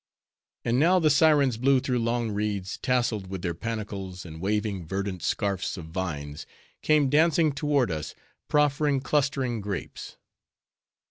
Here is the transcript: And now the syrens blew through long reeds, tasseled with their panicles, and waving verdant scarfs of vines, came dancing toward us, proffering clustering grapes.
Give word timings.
And 0.65 0.79
now 0.79 0.97
the 0.97 1.11
syrens 1.11 1.57
blew 1.61 1.79
through 1.79 1.99
long 1.99 2.31
reeds, 2.31 2.79
tasseled 2.79 3.27
with 3.27 3.43
their 3.43 3.53
panicles, 3.53 4.25
and 4.25 4.41
waving 4.41 4.87
verdant 4.87 5.21
scarfs 5.21 5.77
of 5.77 5.85
vines, 5.89 6.47
came 6.81 7.07
dancing 7.07 7.51
toward 7.51 7.91
us, 7.91 8.15
proffering 8.47 9.01
clustering 9.01 9.61
grapes. 9.61 10.17